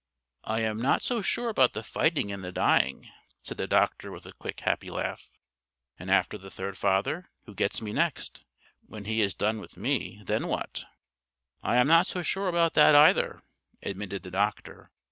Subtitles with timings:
[0.45, 3.11] "I am not so sure about the fighting and the dying,"
[3.43, 5.29] said the doctor with a quick, happy laugh.
[5.99, 8.43] "And after the third Father who gets me next?
[8.87, 10.85] When He is done with me, then what?"
[11.61, 13.43] "I am not so sure about that, either,"
[13.83, 14.89] admitted the doctor.